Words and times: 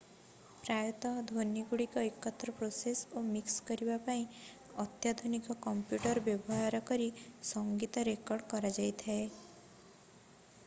ପ୍ରାୟତଃ 0.67 1.17
ଧ୍ୱନିଗୁଡ଼ିକୁ 1.31 1.99
ଏକତ୍ର 2.05 2.53
ପ୍ରୋସେସ୍ 2.61 3.01
ଓ 3.19 3.21
ମିକ୍ସ 3.27 3.65
କରିବା 3.67 3.97
ପାଇଁ 4.07 4.23
ଅତ୍ୟାଧୁନିକ 4.83 5.55
କମ୍ପ୍ୟୁଟର୍ 5.65 6.19
ବ୍ୟବହାର 6.29 6.79
କରି 6.93 7.11
ସଙ୍ଗୀତ 7.51 8.07
ରେକର୍ଡ 8.09 8.49
କରାଯାଇଥାଏ 8.55 9.29